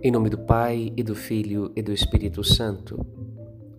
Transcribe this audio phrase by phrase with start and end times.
[0.00, 3.04] Em nome do Pai e do Filho e do Espírito Santo,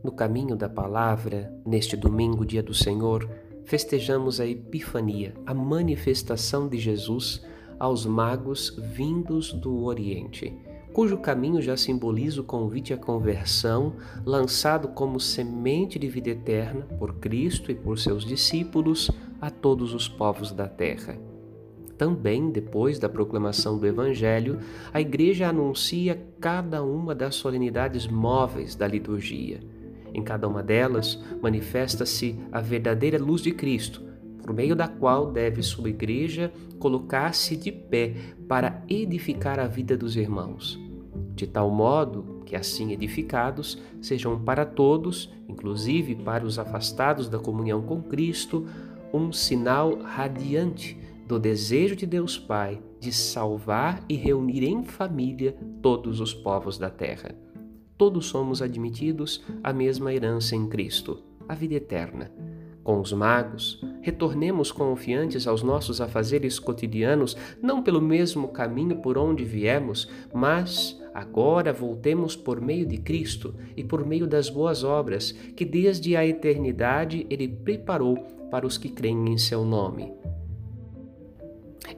[0.04, 3.30] no caminho da palavra, neste domingo, dia do Senhor,
[3.64, 7.42] festejamos a Epifania, a manifestação de Jesus
[7.80, 10.54] aos magos vindos do Oriente,
[10.92, 17.16] cujo caminho já simboliza o convite à conversão, lançado como semente de vida eterna por
[17.16, 21.18] Cristo e por seus discípulos a todos os povos da terra.
[22.00, 24.58] Também, depois da proclamação do Evangelho,
[24.94, 29.60] a Igreja anuncia cada uma das solenidades móveis da liturgia.
[30.14, 34.02] Em cada uma delas, manifesta-se a verdadeira luz de Cristo,
[34.42, 38.14] por meio da qual deve sua Igreja colocar-se de pé
[38.48, 40.80] para edificar a vida dos irmãos.
[41.36, 47.82] De tal modo que, assim edificados, sejam para todos, inclusive para os afastados da comunhão
[47.82, 48.66] com Cristo,
[49.14, 50.98] um sinal radiante
[51.30, 56.90] do desejo de Deus Pai de salvar e reunir em família todos os povos da
[56.90, 57.36] terra.
[57.96, 62.32] Todos somos admitidos à mesma herança em Cristo, a vida eterna.
[62.84, 69.46] Com os magos, retornemos confiantes aos nossos afazeres cotidianos, não pelo mesmo caminho por onde
[69.46, 75.64] viemos, mas agora voltemos por meio de Cristo e por meio das boas obras que
[75.64, 78.18] desde a eternidade Ele preparou
[78.50, 80.12] para os que creem em seu nome.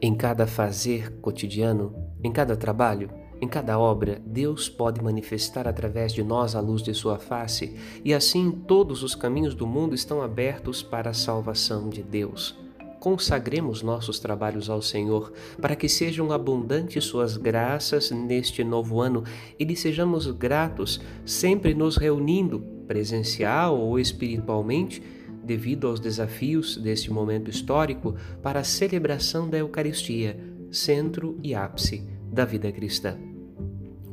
[0.04, 6.24] Em cada fazer cotidiano, em cada trabalho, em cada obra, Deus pode manifestar através de
[6.24, 10.82] nós a luz de Sua face, e assim todos os caminhos do mundo estão abertos
[10.82, 12.58] para a salvação de Deus.
[13.00, 19.24] Consagremos nossos trabalhos ao Senhor, para que sejam abundantes Suas graças neste novo ano
[19.60, 25.21] e lhe sejamos gratos, sempre nos reunindo, presencial ou espiritualmente
[25.52, 30.40] devido aos desafios deste momento histórico, para a celebração da Eucaristia,
[30.72, 33.18] centro e ápice da vida cristã.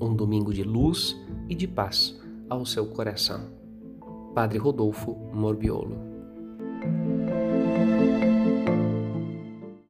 [0.01, 1.17] Um domingo de luz
[1.49, 3.53] e de paz ao seu coração.
[4.35, 6.08] Padre Rodolfo Morbiolo